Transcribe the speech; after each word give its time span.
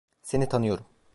Seni 0.21 0.49
tanıyorum. 0.49 0.85